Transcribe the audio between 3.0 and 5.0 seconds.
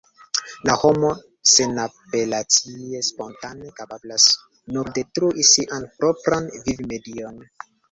spontane kapablas nur